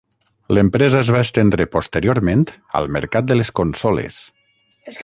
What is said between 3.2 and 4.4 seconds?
de les consoles.